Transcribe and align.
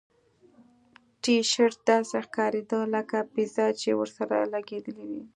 ټي 1.21 1.35
شرټ 1.51 1.75
داسې 1.89 2.17
ښکاریده 2.25 2.79
لکه 2.95 3.17
پیزا 3.33 3.67
چې 3.81 3.89
ورسره 3.99 4.35
لګیدلې 4.53 5.05
وي 5.09 5.23